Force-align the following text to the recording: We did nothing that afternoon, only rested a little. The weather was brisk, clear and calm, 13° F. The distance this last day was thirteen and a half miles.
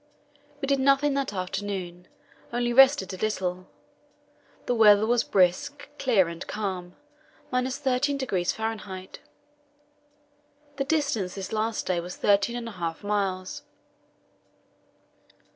We 0.61 0.65
did 0.67 0.79
nothing 0.79 1.13
that 1.13 1.31
afternoon, 1.31 2.07
only 2.51 2.73
rested 2.73 3.13
a 3.13 3.17
little. 3.17 3.67
The 4.65 4.73
weather 4.73 5.05
was 5.05 5.23
brisk, 5.23 5.89
clear 5.99 6.27
and 6.27 6.41
calm, 6.47 6.95
13° 7.53 8.53
F. 8.55 9.19
The 10.77 10.83
distance 10.83 11.35
this 11.35 11.53
last 11.53 11.85
day 11.85 11.99
was 11.99 12.15
thirteen 12.15 12.55
and 12.55 12.67
a 12.67 12.71
half 12.71 13.03
miles. 13.03 13.61